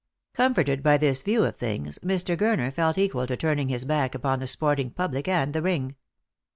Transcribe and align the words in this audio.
Comforted 0.33 0.81
by 0.81 0.97
this 0.97 1.21
view 1.21 1.43
of 1.43 1.55
things, 1.57 1.99
Mr. 2.03 2.35
Gurner 2.35 2.73
felt 2.73 2.97
equal 2.97 3.27
to 3.27 3.37
turning 3.37 3.69
his 3.69 3.83
back 3.85 4.15
upon 4.15 4.39
the 4.39 4.47
sporting 4.47 4.89
public 4.89 5.27
and 5.27 5.53
the 5.53 5.61
ring. 5.61 5.95